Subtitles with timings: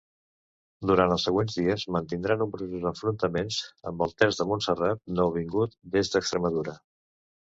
[0.91, 3.57] Durant els següents dies mantindrà nombrosos enfrontaments
[3.91, 6.75] amb el Terç de Montserrat, nouvingut des d'Extremadura.